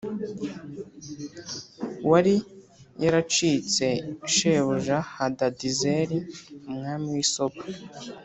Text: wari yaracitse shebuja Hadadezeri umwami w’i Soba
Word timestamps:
wari 2.09 2.35
yaracitse 3.03 3.87
shebuja 4.33 4.97
Hadadezeri 5.13 6.17
umwami 6.71 7.05
w’i 7.15 7.27
Soba 7.33 7.61